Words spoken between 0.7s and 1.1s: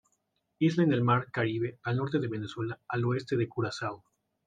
en el